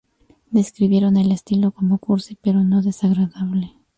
[0.49, 3.73] Describieron el estilo como "cursi" pero no desagradable.